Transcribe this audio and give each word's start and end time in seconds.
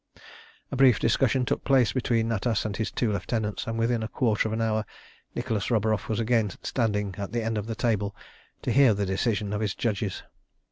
A 0.71 0.75
brief 0.75 0.99
discussion 0.99 1.45
took 1.45 1.63
place 1.63 1.93
between 1.93 2.27
Natas 2.29 2.65
and 2.65 2.75
his 2.75 2.89
two 2.89 3.13
lieutenants, 3.13 3.67
and 3.67 3.77
within 3.77 4.01
a 4.01 4.07
quarter 4.07 4.49
of 4.49 4.53
an 4.53 4.59
hour 4.59 4.83
Nicholas 5.35 5.69
Roburoff 5.69 6.09
was 6.09 6.19
again 6.19 6.49
standing 6.63 7.13
at 7.19 7.33
the 7.33 7.43
end 7.43 7.55
of 7.55 7.67
the 7.67 7.75
table 7.75 8.15
to 8.63 8.71
hear 8.71 8.95
the 8.95 9.05
decision 9.05 9.53
of 9.53 9.61
his 9.61 9.75
judges. 9.75 10.23